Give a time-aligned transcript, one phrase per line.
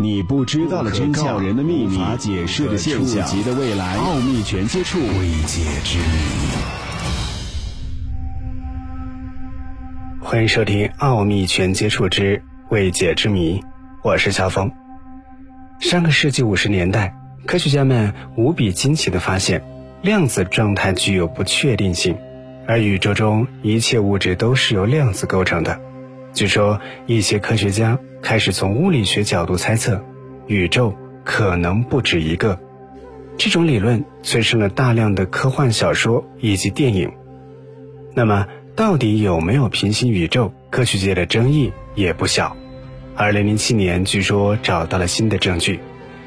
[0.00, 6.04] 你不知道的真相，人的秘密，无法解释的现象，级的未来，奥秘全接触，未解之谜。
[10.20, 13.60] 欢迎收听《奥秘全接触之未解之谜》，
[14.02, 14.68] 我是肖峰。
[15.78, 17.14] 上个世纪五十年代，
[17.46, 19.62] 科学家们无比惊奇的发现，
[20.02, 22.18] 量子状态具有不确定性，
[22.66, 25.80] 而宇宙中一切物质都是由量子构成的。
[26.34, 30.04] 据说，一些科学家开始从物理学角度猜测，
[30.48, 30.92] 宇宙
[31.24, 32.58] 可能不止一个。
[33.36, 37.12] 这种理论催生了大量的科幻小说以及电影。
[38.14, 40.52] 那么，到底有没有平行宇宙？
[40.70, 42.56] 科学界的争议也不小。
[43.14, 45.78] 二零零七年，据说找到了新的证据。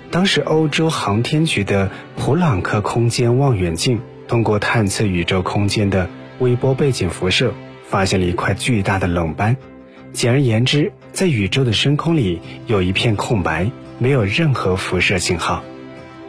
[0.10, 7.54] 当时，欧洲航天局的普朗克空间望远镜通过探测宇宙空间的微波背景辐射，
[7.90, 9.58] 发现了一块巨大的冷斑。
[10.18, 15.64] 简而言之，在宇宙的深空里有一片空白，没有任何辐射信号。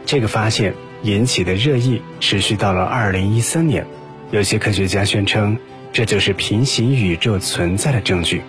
[0.05, 3.87] 这个发现引起的热议持续到了2013年，
[4.29, 5.57] 有些科学家宣称
[5.91, 8.43] 这就是平行宇宙存在的证据。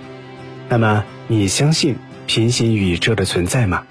[0.68, 3.84] 那么，你相信平行宇宙的存在吗？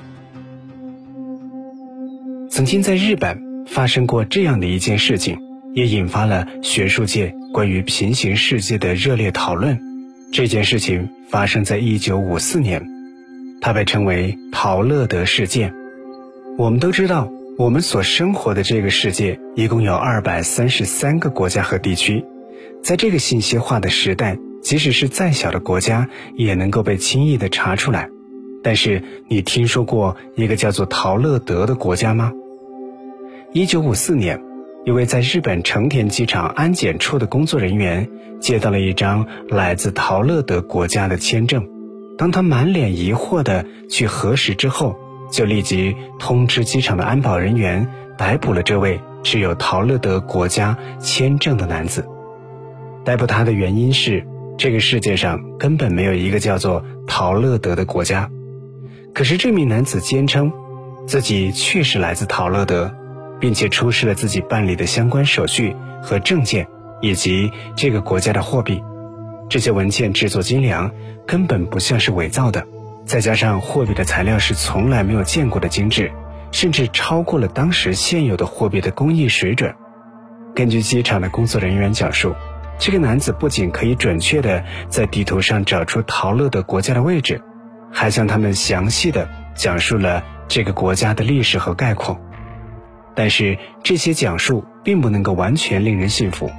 [2.52, 5.39] 曾经在日本发生过这样的一件事情，
[5.73, 9.89] 也引发了学术界关于平行世界的热烈讨论。
[10.31, 12.85] 这件事情发生在一九五四年，
[13.61, 15.73] 它被称为陶乐德事件。
[16.55, 22.23] 我们都知道，我们所生活的这个世界一共有二百三十三个国家和地区，
[22.83, 28.07] 在这个信息化的时代，即使是再小的国家也能够被轻易的查出来。
[28.63, 32.31] 但是，你听说过一个叫做陶乐德的国家吗？
[33.52, 34.48] 一九五四年。
[34.85, 41.67] 一位在日本成田机场安检处的工作人员接到了一张来自陶乐德国家的签证，
[42.17, 44.95] 当他满脸疑惑地去核实之后，
[45.30, 52.07] 就立即通知机场的安保人员逮捕了这位持有陶乐德国家签证的男子。
[53.03, 54.25] 逮捕他的原因是，
[54.57, 58.31] 这个世界上根本没有一个叫做陶乐德的国家。
[59.13, 60.51] 可是这名男子坚称，
[61.06, 62.95] 自己确实来自陶乐德。
[63.39, 66.67] 并且出示了自己办理的相关手续和证件，
[67.01, 68.83] 以及这个国家的货币。
[69.50, 70.91] 这些文件制作精良，
[71.25, 72.66] 根本不像是伪造的。
[73.05, 76.11] 再加上货币的材料是从来没有见过的精致，
[76.51, 79.73] 甚至超过了当时现有的货币的工艺水准。
[80.53, 82.35] 根据机场的工作人员讲述，
[82.77, 87.41] 这个男子不仅可以准确地在地图上找出陶乐的国家的位置，
[87.91, 92.19] 还向他们详细地讲述了这个国家的历史和概况。
[93.16, 96.50] 但是这些讲述并不能够完全令人信服，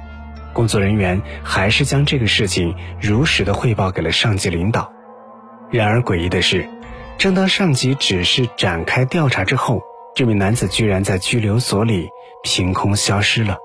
[0.53, 4.91] 工作人员还是将这个事情如实的汇报给了上级领导。
[5.69, 6.69] 然而诡异的是，
[7.17, 9.81] 正当上级指示展开调查之后，
[10.13, 12.09] 这名男子居然在拘留所里
[12.43, 13.57] 凭空消失了。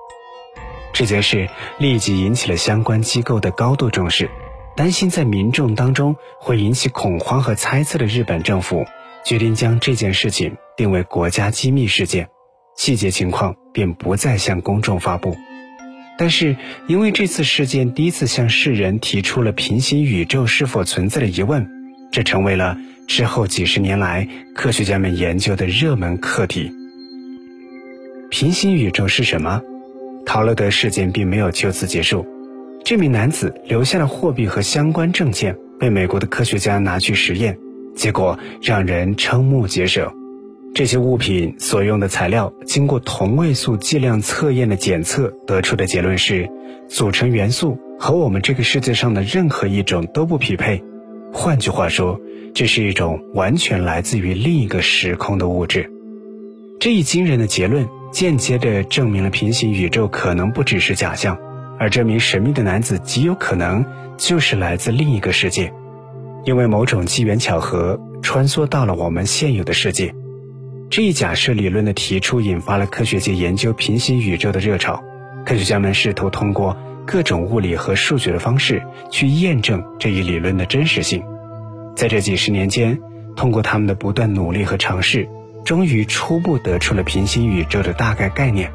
[0.93, 1.49] 这件事
[1.79, 4.31] 立即引起了相关机构的高度重视，
[4.77, 8.87] 担心在民众当中会引起恐慌和猜测的日本政府
[9.25, 12.29] 决定将这件事情定为国家机密事件。
[12.77, 15.37] 细节情况便不再向公众发布，
[16.19, 16.57] 但是
[16.87, 21.67] 因为这次事件第一次向世人提出了平行宇宙是否存在的疑问，
[22.13, 22.79] 这成为了
[23.09, 26.71] 之后几十年来科学家们研究的热门课题。
[28.31, 29.63] 平行宇宙是什么？
[30.27, 32.27] 陶乐德事件并没有就此结束，
[32.85, 37.57] 这名男子留下的货币和相关证件被美国的科学家拿去实验，
[37.95, 40.13] 结果让人瞠目结舌。
[40.77, 46.47] 这些物品所用的材料经过同位素剂量测验的检测，得出的结论是，
[46.87, 50.85] 组成元素和我们这个世界上的任何一种都不匹配。
[51.33, 52.21] 换句话说，
[52.53, 55.91] 这是一种完全来自于另一个时空的物质。
[56.79, 61.39] 这一惊人的结论间接地证明了平行宇宙可能不只是假象，
[61.79, 63.83] 而这名神秘的男子极有可能
[64.19, 65.73] 就是来自另一个世界，
[66.45, 70.15] 因为某种机缘巧合穿梭到了我们现有的世界。
[70.89, 75.03] 这一假设理论的提出，引发了科学界研究平行宇宙的热潮。
[75.45, 81.23] 科学家们试图通过各种物理和数学的方式去验证这一理论的真实性。
[81.95, 82.99] 在这几十年间，
[83.37, 85.29] 通过他们的不断努力和尝试，
[85.65, 88.73] 终于初步得出了平行宇宙的大概概念。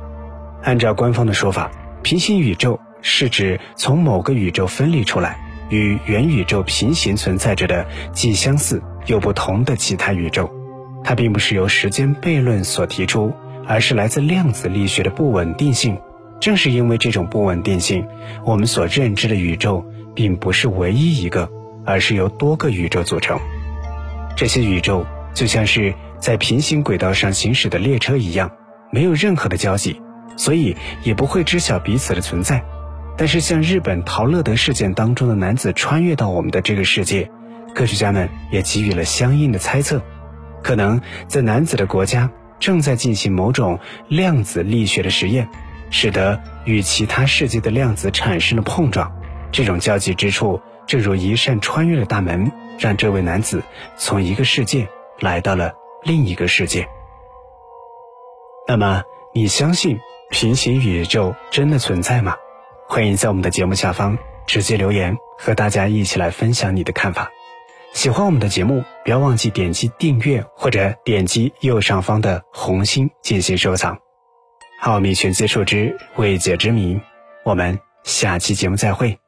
[0.63, 1.71] 按照官方的说法，
[2.03, 10.51] 平行宇宙是指从某个宇宙分离出来，与原宇宙平行存在着的既相似又不同的其他宇宙。
[11.03, 13.33] 它并不是由时间悖论所提出，
[13.68, 15.98] 而是来自量子力学的不稳定性。
[16.39, 18.07] 正是因为这种不稳定性，
[18.45, 21.50] 我们所认知的宇宙并不是唯一一个，
[21.86, 23.39] 而是由多个宇宙组成。
[24.36, 28.51] 这些宇宙就像是在平行轨道上行驶的列车一样，
[28.92, 30.01] 没有任何的交集，
[30.36, 32.63] 所以也不会知晓彼此的存在。
[33.18, 37.30] 但是，像日本陶乐德事件当中的男子穿越到我们的这个世界，
[37.75, 40.01] 科学家们也给予了相应的猜测，
[40.63, 42.29] 可能在男子的国家
[42.59, 45.49] 正在进行某种量子力学的实验，
[45.89, 49.11] 使得与其他世界的量子产生了碰撞。
[49.51, 53.63] 这种交集之处，正如一扇穿越的大门，让这位男子
[53.97, 54.87] 从一个世界。
[55.21, 56.89] 来到了另一个世界。
[58.67, 59.03] 那么，
[59.35, 59.99] 你相信
[60.31, 62.35] 平行宇宙真的存在吗？
[62.87, 64.17] 欢迎在我们的节目下方
[64.47, 67.29] 直接留言，和大家一起来分享你的看法。
[67.93, 73.97] 喜欢我们的节目，不要忘记点击订阅或者点击右上方的红心进行收藏。
[74.81, 76.99] 奥秘全接触之未解之谜，
[77.43, 79.19] 我们下期节目再会。